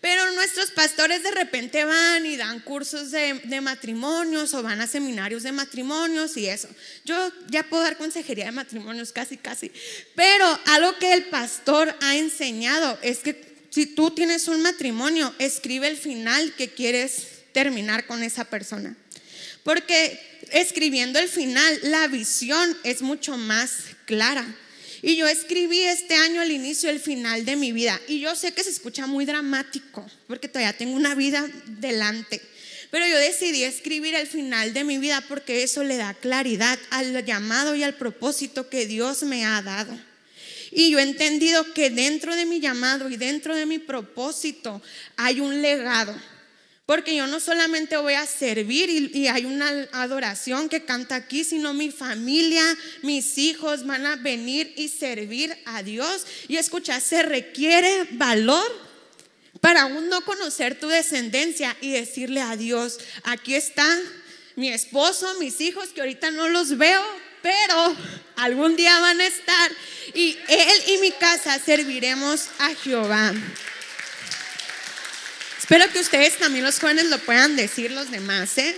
[0.00, 5.42] pero nuestros pastores de repente van y dan cursos de, matrimonios o van a seminarios
[5.42, 6.68] de matrimonios y eso.
[7.04, 9.70] Yo ya puedo dar consejería de matrimonios casi, casi.
[10.14, 15.86] Pero algo que el pastor ha enseñado es que si tú tienes un matrimonio, escribe
[15.88, 18.96] el final que quieres terminar con esa persona.
[19.62, 20.18] porque
[20.52, 24.46] escribiendo el final, la visión es mucho más clara.
[25.02, 27.98] Y yo escribí este año el inicio, el final de mi vida.
[28.06, 32.40] Y yo sé que se escucha muy dramático, porque todavía tengo una vida delante.
[32.90, 37.24] Pero yo decidí escribir el final de mi vida porque eso le da claridad al
[37.24, 39.96] llamado y al propósito que Dios me ha dado.
[40.72, 44.82] Y yo he entendido que dentro de mi llamado y dentro de mi propósito
[45.16, 46.14] hay un legado.
[46.90, 51.72] Porque yo no solamente voy a servir y, hay una adoración que canta aquí, sino
[51.72, 52.64] mi familia,
[53.02, 56.26] mis hijos van a venir y servir a Dios.
[56.48, 58.66] Y escucha, se requiere valor
[59.60, 63.86] para aún no conocer tu descendencia y decirle a Dios, aquí está
[64.56, 67.04] mi esposo, mis hijos, que ahorita no los veo,
[67.40, 67.96] pero
[68.34, 69.70] algún día van a estar
[70.12, 73.32] y él y mi casa serviremos a Jehová.
[75.70, 78.76] Espero que ustedes también los jóvenes lo puedan decir los demás, ¿eh?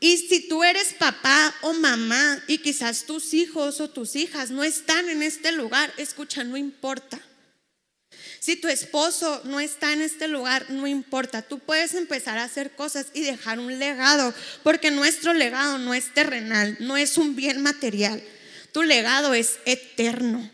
[0.00, 4.64] Y si tú eres papá o mamá y quizás tus hijos o tus hijas no
[4.64, 7.20] están en este lugar, escucha, no importa.
[8.40, 11.40] Si tu esposo no está en este lugar, no importa.
[11.40, 16.12] Tú puedes empezar a hacer cosas y dejar un legado, porque nuestro legado no es
[16.12, 18.20] terrenal, no es un bien material.
[18.72, 20.50] Tu legado es eterno.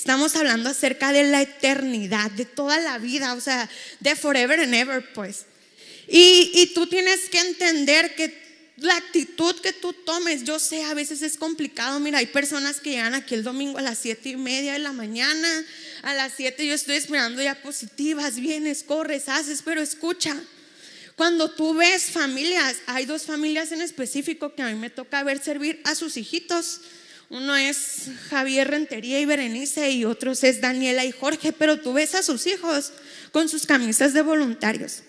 [0.00, 3.68] Estamos hablando acerca de la eternidad, de toda la vida, o sea,
[4.00, 5.44] de forever and ever, pues.
[6.08, 8.32] Y, tú tienes que entender que
[8.78, 12.00] la actitud que tú tomes, yo sé, a veces es complicado.
[12.00, 14.94] Mira, hay personas que llegan aquí el domingo a las siete y media de la
[14.94, 15.66] mañana,
[16.00, 20.34] a las siete yo estoy esperando ya positivas, vienes, corres, haces, pero escucha.
[21.14, 25.44] Cuando tú ves familias, hay dos familias en específico que a mí me toca ver
[25.44, 26.80] servir a sus hijitos.
[27.30, 32.16] Uno es Javier Rentería y Berenice y otros es Daniela y Jorge, pero tú ves
[32.16, 32.92] a sus hijos
[33.30, 35.04] con sus camisas de voluntarios.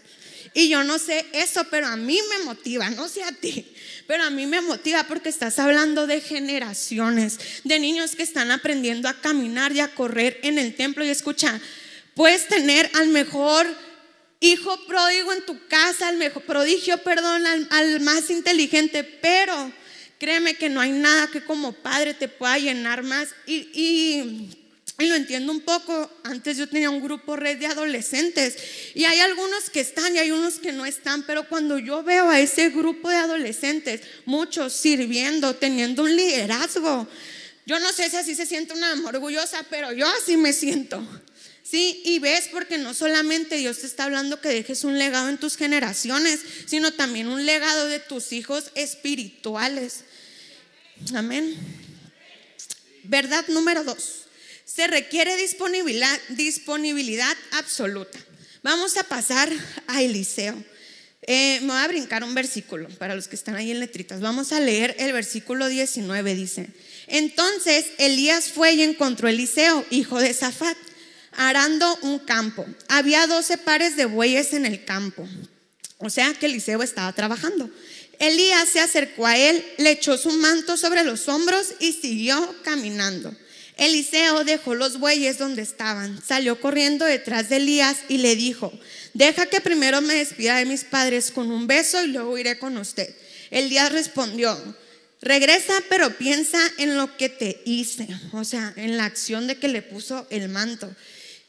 [0.53, 3.73] Y yo no sé eso, pero a mí me motiva, no sé a ti,
[4.05, 9.09] pero a mí me motiva porque estás hablando de generaciones, de niños que están aprendiendo
[9.09, 11.03] a caminar y a correr en el templo.
[11.03, 11.59] Y escucha,
[12.13, 13.65] puedes tener al mejor
[14.41, 19.73] hijo pródigo en tu casa, al mejor prodigio, perdón, al, al más inteligente, pero
[20.21, 23.29] Créeme que no hay nada que como padre te pueda llenar más.
[23.47, 24.51] Y,
[24.99, 26.11] lo entiendo un poco.
[26.21, 28.55] Antes yo tenía un grupo red de adolescentes
[28.93, 31.23] y hay algunos que están y hay unos que no están.
[31.23, 37.07] Pero cuando yo veo a ese grupo de adolescentes, muchos sirviendo, teniendo un liderazgo,
[37.65, 41.03] yo no sé si así se siente una orgullosa, pero yo así me siento.
[41.63, 45.39] Sí, y ves porque no solamente Dios te está hablando que dejes un legado en
[45.39, 50.03] tus generaciones, sino también un legado de tus hijos espirituales.
[51.13, 51.55] Amén.
[53.03, 54.25] Verdad número dos.
[54.65, 58.19] Se requiere disponibilidad, absoluta.
[58.63, 59.51] Vamos a pasar
[59.87, 60.55] a Eliseo.
[61.23, 64.21] Eh, me voy a brincar un versículo para los que están ahí en letritas.
[64.21, 66.35] Vamos a leer el versículo 19.
[66.35, 66.67] Dice:
[67.07, 70.77] Entonces Elías fue y encontró a Eliseo, hijo de Zafat,
[71.33, 72.65] arando un campo.
[72.87, 75.27] Había doce pares de bueyes en el campo.
[75.97, 77.69] O sea que Eliseo estaba trabajando.
[78.21, 83.35] Elías se acercó a él, le echó su manto sobre los hombros y siguió caminando.
[83.77, 88.71] Eliseo dejó los bueyes donde estaban, salió corriendo detrás de Elías y le dijo,
[89.15, 92.77] deja que primero me despida de mis padres con un beso y luego iré con
[92.77, 93.11] usted.
[93.49, 94.55] Elías respondió,
[95.19, 99.67] regresa pero piensa en lo que te hice, o sea, en la acción de que
[99.67, 100.95] le puso el manto.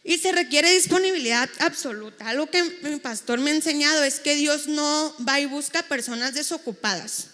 [0.04, 2.28] Y se requiere disponibilidad absoluta.
[2.28, 6.34] Algo que mi pastor me ha enseñado es que Dios no va y busca personas
[6.34, 7.28] desocupadas.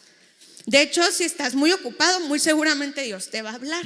[0.67, 3.85] De hecho, si estás muy ocupado, muy seguramente Dios te va a hablar.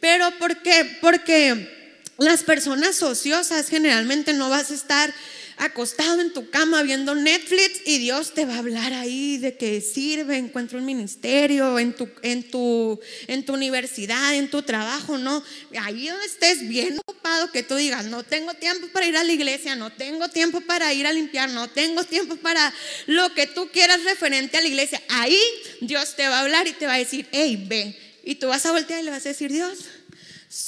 [0.00, 0.98] Pero ¿por qué?
[1.00, 5.14] Porque las personas ociosas generalmente no vas a estar
[5.56, 9.80] acostado en tu cama viendo Netflix y Dios te va a hablar ahí de que
[9.80, 15.42] sirve, encuentro un ministerio, en tu, en tu, en tu universidad, en tu trabajo, no.
[15.80, 19.32] Ahí donde estés bien ocupado, que tú digas, no tengo tiempo para ir a la
[19.32, 22.72] iglesia, no tengo tiempo para ir a limpiar, no tengo tiempo para
[23.06, 25.02] lo que tú quieras referente a la iglesia.
[25.08, 25.38] Ahí
[25.80, 27.96] Dios te va a hablar y te va a decir, hey, ve.
[28.24, 29.78] Y tú vas a voltear y le vas a decir, Dios,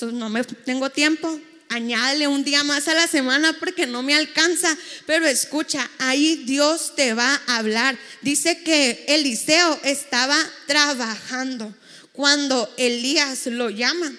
[0.00, 1.40] no me tengo tiempo,
[1.74, 4.76] añádele un día más a la semana porque no me alcanza.
[5.06, 7.98] Pero escucha, ahí Dios te va a hablar.
[8.22, 11.74] Dice que Eliseo estaba trabajando
[12.12, 14.12] cuando Elías lo llama.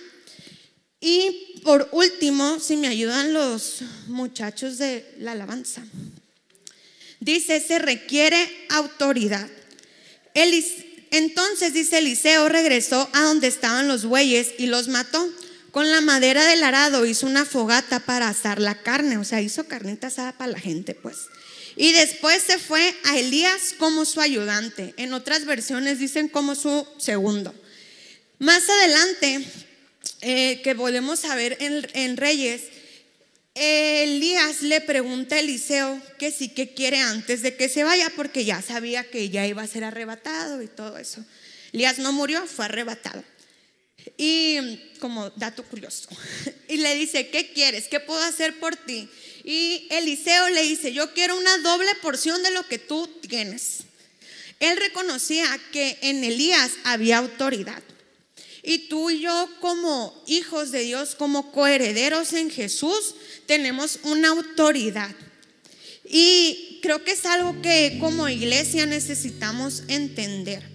[1.00, 5.84] Y por último, si me ayudan los muchachos de la alabanza,
[7.20, 9.48] dice, se requiere autoridad.
[11.12, 15.26] Entonces, dice Eliseo, regresó a donde estaban los bueyes y los mató.
[15.76, 19.68] Con la madera del arado hizo una fogata para asar la carne, o sea, hizo
[19.68, 21.28] carnita asada para la gente, pues.
[21.76, 24.94] Y después se fue a Elías como su ayudante.
[24.96, 27.54] En otras versiones dicen como su segundo.
[28.40, 29.46] Más adelante,
[30.22, 32.62] eh, que volvemos a ver en, en Reyes,
[33.54, 38.46] Elías le pregunta a Eliseo que sí que quiere antes de que se vaya, porque
[38.46, 41.26] ya sabía que ya iba a ser arrebatado y todo eso.
[41.74, 43.26] Elías no murió, fue arrebatado.
[44.18, 46.08] Y como dato curioso,
[46.70, 47.88] y le dice, ¿qué quieres?
[47.88, 49.10] ¿Qué puedo hacer por ti?
[49.44, 53.80] Y Eliseo le dice, yo quiero una doble porción de lo que tú tienes.
[54.60, 57.84] Él reconocía que en Elías había autoridad.
[58.64, 63.16] Y tú y yo como hijos de Dios, como coherederos en Jesús,
[63.46, 65.16] tenemos una autoridad.
[66.08, 70.75] Y creo que es algo que como iglesia necesitamos entender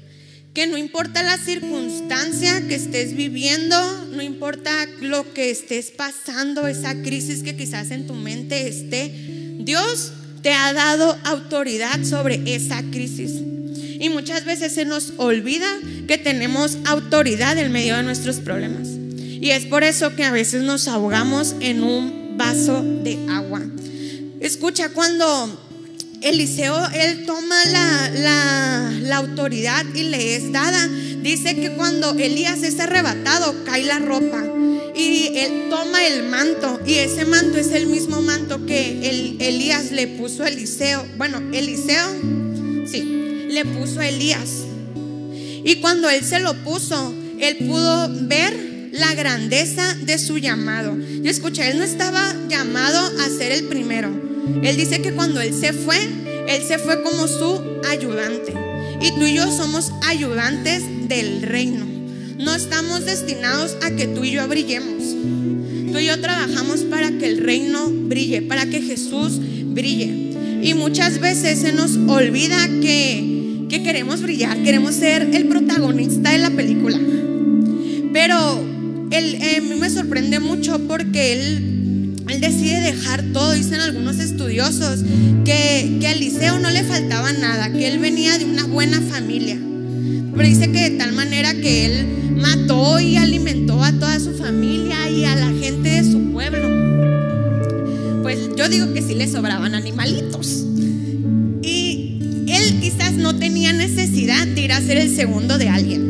[0.54, 3.76] que no importa la circunstancia que estés viviendo,
[4.12, 9.12] no importa lo que estés pasando, esa crisis que quizás en tu mente esté,
[9.60, 13.32] Dios te ha dado autoridad sobre esa crisis.
[14.00, 15.68] Y muchas veces se nos olvida
[16.08, 18.88] que tenemos autoridad en medio de nuestros problemas.
[18.88, 23.62] Y es por eso que a veces nos ahogamos en un vaso de agua.
[24.40, 25.69] Escucha, cuando
[26.20, 28.10] Eliseo, él toma la,
[29.02, 30.88] la, autoridad y le es dada.
[31.22, 34.42] Dice que cuando Elías es arrebatado, cae la ropa
[34.94, 39.92] y él toma el manto y ese manto es el mismo manto que el, Elías
[39.92, 41.06] le puso a Eliseo.
[41.16, 42.06] Bueno, Eliseo,
[42.86, 44.64] sí, le puso a Elías.
[45.64, 50.96] Y cuando él se lo puso, él pudo ver la grandeza de su llamado.
[51.22, 54.29] Yo escuché, él no estaba llamado a ser el primero.
[54.62, 55.96] Él dice que cuando Él se fue,
[56.48, 58.54] Él se fue como su ayudante.
[59.00, 61.86] Y tú y yo somos ayudantes del reino.
[62.38, 65.02] No estamos destinados a que tú y yo brillemos.
[65.92, 70.30] Tú y yo trabajamos para que el reino brille, para que Jesús brille.
[70.62, 76.38] Y muchas veces se nos olvida que, que queremos brillar, queremos ser el protagonista de
[76.38, 76.98] la película.
[78.12, 78.60] Pero
[79.10, 81.79] él, eh, a mí me sorprende mucho porque él
[82.30, 83.52] él decide dejar todo.
[83.52, 85.00] Dicen algunos estudiosos
[85.44, 89.58] que, que a Eliseo no le faltaba nada, que él venía de una buena familia.
[90.34, 95.10] Pero dice que de tal manera que él mató y alimentó a toda su familia
[95.10, 96.68] y a la gente de su pueblo.
[98.22, 100.66] Pues yo digo que sí le sobraban animalitos.
[101.62, 106.09] Y él quizás no tenía necesidad de ir a ser el segundo de alguien.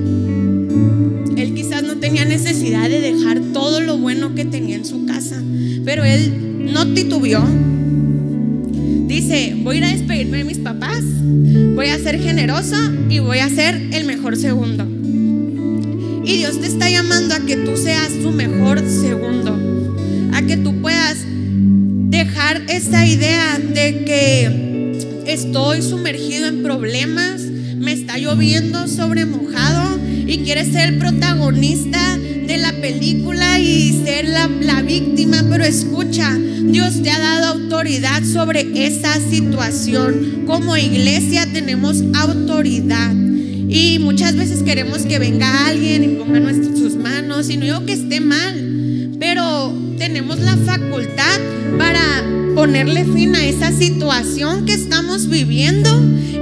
[1.37, 5.43] Él quizás no tenía necesidad de dejar todo lo bueno que tenía en su casa.
[5.85, 7.45] Pero él no titubeó.
[9.07, 11.03] Dice, voy a ir a despedirme de mis papás,
[11.75, 12.77] voy a ser generoso
[13.09, 14.87] y voy a ser el mejor segundo.
[16.25, 19.59] Y Dios te está llamando a que tú seas tu mejor segundo,
[20.33, 21.19] a que tú puedas
[22.11, 30.00] dejar esa idea de que estoy sumergido en problemas, me está lloviendo sobre mojado
[30.31, 36.39] y quieres ser el protagonista de la película y ser la, la víctima, pero escucha,
[36.39, 40.45] Dios te ha dado autoridad sobre esa situación.
[40.47, 43.13] Como iglesia tenemos autoridad.
[43.13, 47.51] Y muchas veces queremos que venga alguien y ponga nuestras, sus manos.
[47.51, 51.41] Y no digo que esté mal, pero tenemos la facultad
[51.77, 52.03] para
[52.55, 55.91] ponerle fin a esa situación que estamos viviendo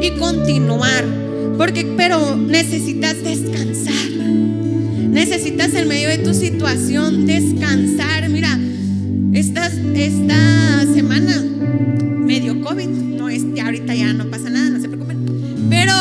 [0.03, 1.28] y continuar.
[1.59, 4.11] Porque, pero necesitas descansar.
[5.11, 8.29] Necesitas en medio de tu situación descansar.
[8.29, 8.57] Mira,
[9.35, 11.45] esta, esta semana
[12.25, 12.87] me dio COVID.
[12.87, 15.19] No es, ahorita ya no pasa nada, no se preocupen.
[15.69, 15.93] Pero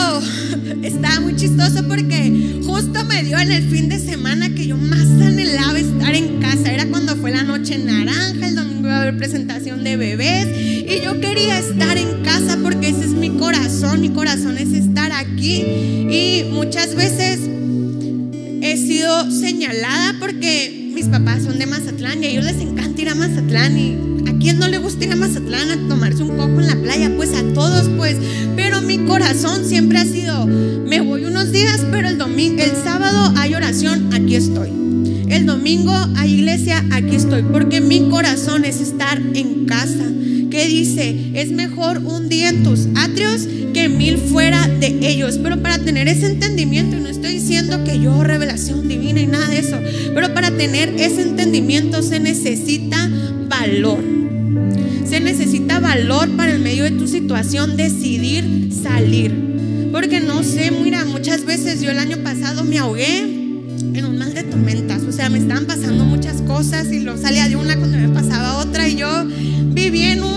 [0.84, 5.08] estaba muy chistoso porque justo me dio en el fin de semana que yo más
[5.08, 6.72] anhelaba estar en casa.
[6.72, 10.48] Era cuando fue la noche naranja, el domingo iba a haber presentación de bebés.
[10.56, 14.02] Y yo quería estar en casa porque ese es mi corazón.
[14.02, 14.87] Mi corazón es estar
[20.20, 24.30] porque mis papás son de Mazatlán y a ellos les encanta ir a Mazatlán y
[24.30, 27.12] a quién no le gusta ir a Mazatlán a tomarse un coco en la playa,
[27.18, 28.16] pues a todos pues,
[28.56, 33.34] pero mi corazón siempre ha sido, me voy unos días, pero el domingo, el sábado
[33.36, 34.70] hay oración, aquí estoy.
[35.28, 40.06] El domingo hay iglesia, aquí estoy, porque mi corazón es estar en casa.
[40.58, 41.16] ¿Qué dice?
[41.36, 45.38] Es mejor un día en tus atrios que mil fuera de ellos.
[45.44, 49.50] Pero para tener ese entendimiento, y no estoy diciendo que yo revelación divina y nada
[49.50, 49.80] de eso,
[50.16, 53.08] pero para tener ese entendimiento se necesita
[53.48, 54.00] valor.
[55.08, 59.32] Se necesita valor para en medio de tu situación decidir salir.
[59.92, 64.34] Porque no sé, mira, muchas veces yo el año pasado me ahogué en un mal
[64.34, 65.04] de tormentas.
[65.04, 68.58] O sea, me estaban pasando muchas cosas y lo salía de una cuando me pasaba
[68.58, 69.08] otra y yo
[69.78, 70.37] viví en un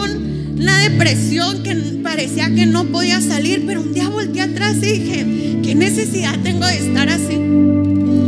[0.60, 5.26] una depresión que parecía que no podía salir, pero un día volteé atrás y dije,
[5.62, 7.38] ¿qué necesidad tengo de estar así?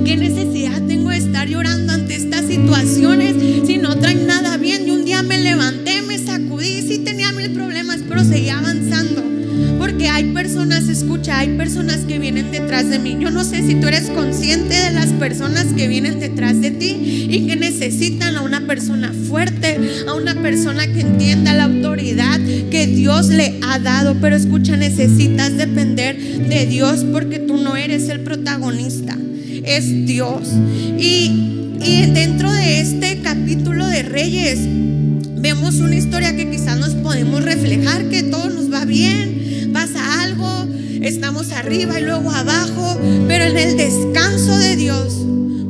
[0.07, 3.35] ¿Qué necesidad tengo de estar llorando ante estas situaciones
[3.67, 4.89] si no traen nada bien?
[4.89, 9.23] Y un día me levanté, me sacudí, sí tenía mil problemas, pero seguía avanzando.
[9.79, 13.19] Porque hay personas, escucha, hay personas que vienen detrás de mí.
[13.21, 17.27] Yo no sé si tú eres consciente de las personas que vienen detrás de ti
[17.29, 19.72] y que necesitan a una persona fuerte,
[20.43, 22.39] persona que entienda la autoridad
[22.71, 24.17] que Dios le ha dado.
[24.21, 29.17] Pero escucha, necesitas depender de Dios porque tú no eres el protagonista,
[29.65, 30.49] es Dios.
[30.99, 34.59] Y, y dentro de este capítulo de Reyes,
[35.43, 40.67] vemos una historia que quizás nos podemos reflejar, que todo nos va bien, pasa algo,
[41.01, 45.15] estamos arriba y luego abajo, pero en el descanso de Dios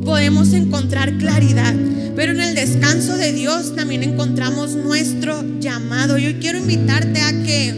[0.05, 1.73] podemos encontrar claridad.
[2.15, 6.17] Pero en el descanso de Dios también encontramos nuestro llamado.
[6.17, 7.73] Yo quiero invitarte a que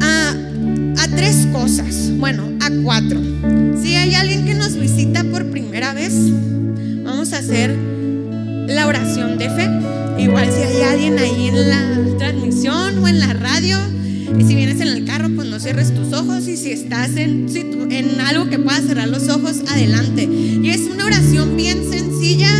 [0.00, 3.20] a, tres cosas, bueno, a cuatro.
[3.80, 6.14] Si hay alguien que nos visita por primera vez,
[7.04, 7.76] vamos a hacer
[8.66, 9.68] la oración de fe.
[10.18, 13.78] Igual si hay alguien ahí en la transmisión o en la radio,
[14.38, 16.48] y si vienes en el carro, pues no cierres tus ojos.
[16.48, 17.46] Y si estás en,
[17.90, 20.24] en algo que puedas cerrar los ojos, adelante.
[20.24, 22.50] Y es una oración bien sencilla,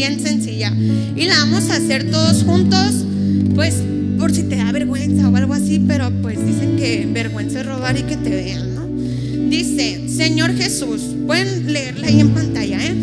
[0.00, 0.72] bien sencilla.
[1.14, 3.04] Y la vamos a hacer todos juntos,
[3.54, 3.74] pues
[4.18, 5.84] por si te da vergüenza o algo así.
[5.86, 8.86] Pero pues dicen que vergüenza es robar y que te vean, ¿no?
[9.50, 12.94] Dice, Señor Jesús, pueden leerla ahí en pantalla, ¿eh?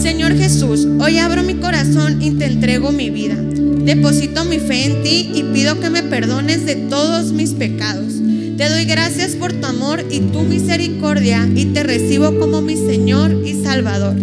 [0.00, 3.36] Señor Jesús, hoy abro mi corazón y te entrego mi vida.
[3.84, 8.14] Deposito mi fe en ti y pido que me perdones de todos mis pecados.
[8.56, 13.42] Te doy gracias por tu amor y tu misericordia y te recibo como mi Señor
[13.44, 14.16] y Salvador.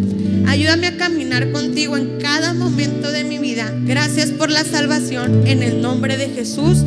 [0.47, 3.71] Ayúdame a caminar contigo en cada momento de mi vida.
[3.85, 6.83] Gracias por la salvación en el nombre de Jesús.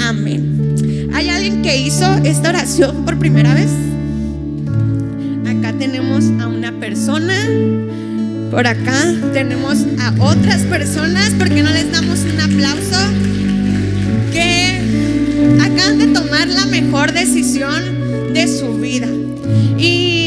[0.00, 1.08] Amén.
[1.14, 3.70] ¿Hay alguien que hizo esta oración por primera vez?
[5.46, 7.34] Acá tenemos a una persona.
[8.50, 11.30] Por acá tenemos a otras personas.
[11.30, 12.98] ¿Por qué no les damos un aplauso?
[14.32, 14.80] Que
[15.60, 19.08] acaban de tomar la mejor decisión de su vida.
[19.78, 20.17] Y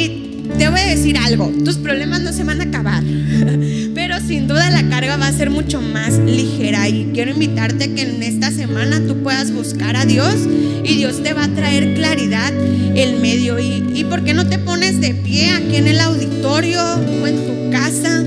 [0.57, 3.03] te voy a decir algo, tus problemas no se van a acabar,
[3.95, 8.01] pero sin duda la carga va a ser mucho más ligera y quiero invitarte que
[8.03, 10.35] en esta semana tú puedas buscar a Dios
[10.83, 12.53] y Dios te va a traer claridad
[12.95, 13.59] en medio.
[13.59, 16.81] ¿Y, y por qué no te pones de pie aquí en el auditorio
[17.21, 18.23] o en tu casa?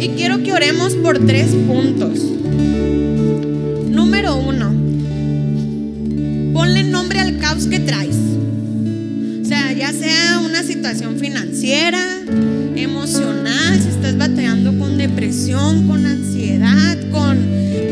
[0.00, 2.20] Y quiero que oremos por tres puntos.
[3.90, 4.72] Número uno,
[6.52, 8.16] ponle nombre al caos que traes.
[9.42, 10.39] O sea, ya sea
[10.80, 12.02] situación financiera,
[12.74, 17.36] emocional, si estás batallando con depresión, con ansiedad, con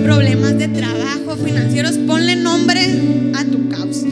[0.05, 2.81] problemas de trabajo, financieros, ponle nombre
[3.35, 4.05] a tu caos.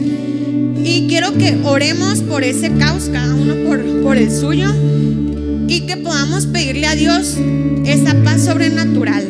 [0.85, 4.71] Y quiero que oremos por ese caos, cada uno por, por el suyo,
[5.67, 7.35] y que podamos pedirle a Dios
[7.83, 9.25] esa paz sobrenatural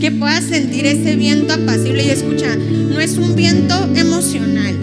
[0.00, 4.73] que puedas sentir ese viento apacible y escucha, no es un viento emocional,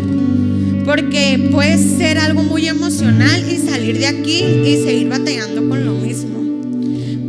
[0.91, 5.93] porque puede ser algo muy emocional y salir de aquí y seguir batallando con lo
[5.93, 6.43] mismo.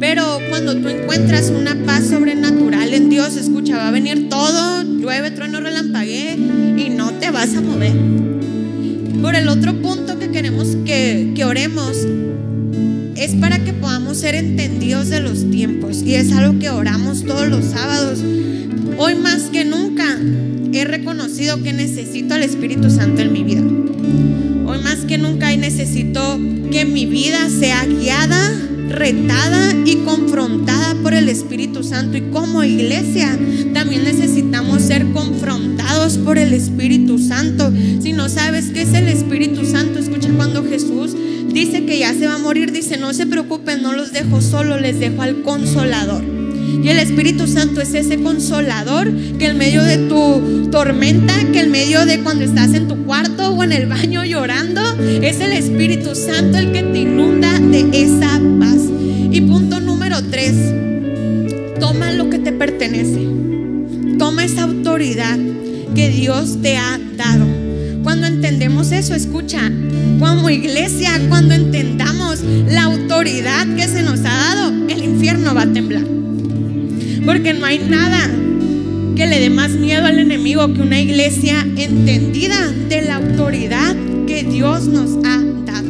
[0.00, 5.30] Pero cuando tú encuentras una paz sobrenatural en Dios, escucha, va a venir todo, llueve,
[5.30, 6.32] trueno, relampaguee
[6.76, 7.92] y no te vas a mover.
[9.22, 11.98] Por el otro punto que queremos que, que oremos
[13.14, 17.46] es para que podamos ser entendidos de los tiempos y es algo que oramos todos
[17.46, 18.18] los sábados.
[18.98, 19.91] Hoy más que nunca
[20.72, 23.62] he reconocido que necesito al Espíritu Santo en mi vida.
[24.66, 28.52] Hoy más que nunca necesito que mi vida sea guiada,
[28.88, 32.16] retada y confrontada por el Espíritu Santo.
[32.16, 33.38] Y como iglesia
[33.74, 37.70] también necesitamos ser confrontados por el Espíritu Santo.
[38.00, 41.14] Si no sabes qué es el Espíritu Santo, escucha cuando Jesús
[41.52, 44.80] dice que ya se va a morir, dice, no se preocupen, no los dejo solo,
[44.80, 46.41] les dejo al consolador.
[46.82, 51.70] Y el Espíritu Santo es ese consolador que en medio de tu tormenta, que en
[51.70, 54.82] medio de cuando estás en tu cuarto o en el baño llorando,
[55.22, 58.80] es el Espíritu Santo el que te inunda de esa paz.
[59.30, 60.54] Y punto número tres,
[61.78, 63.28] toma lo que te pertenece.
[64.18, 65.38] Toma esa autoridad
[65.94, 67.46] que Dios te ha dado.
[68.02, 69.70] Cuando entendemos eso, escucha,
[70.18, 75.72] como iglesia, cuando entendamos la autoridad que se nos ha dado, el infierno va a
[75.72, 76.21] temblar.
[77.32, 78.28] Porque no hay nada
[79.16, 84.42] que le dé más miedo al enemigo que una iglesia entendida de la autoridad que
[84.42, 85.88] Dios nos ha dado.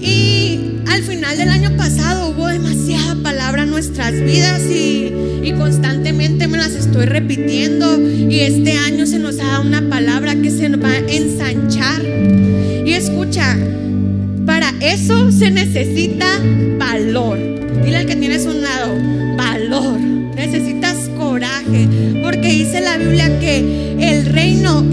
[0.00, 5.12] Y al final del año pasado hubo demasiada palabra en nuestras vidas y,
[5.58, 10.52] constantemente me las estoy repitiendo y este año se nos ha dado una palabra que
[10.52, 12.00] se nos va a ensanchar.
[12.86, 13.58] Y escucha,
[14.46, 16.28] para eso se necesita
[16.78, 17.51] valor.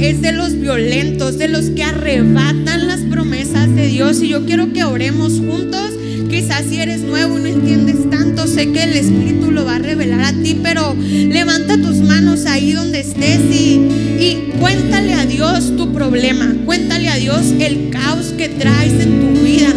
[0.02, 4.22] es de los violentos, de los que arrebatan las promesas de Dios.
[4.22, 5.92] Y yo quiero que oremos juntos.
[6.30, 9.80] Quizás si eres nuevo y no entiendes tanto, sé que el Espíritu lo va a
[9.80, 13.80] revelar a ti, pero levanta tus manos ahí donde estés y,
[14.20, 19.42] y cuéntale a Dios tu problema, cuéntale a Dios el caos que traes en tu
[19.42, 19.74] vida.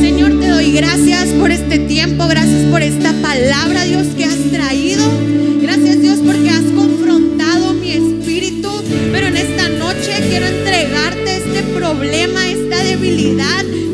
[0.00, 5.15] Señor, te doy gracias por este tiempo, gracias por esta palabra, Dios, que has traído.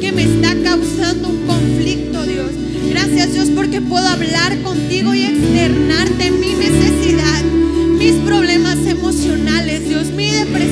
[0.00, 2.50] que me está causando un conflicto, Dios.
[2.90, 7.42] Gracias, Dios, porque puedo hablar contigo y externarte mi necesidad,
[7.98, 10.71] mis problemas emocionales, Dios, mi depresión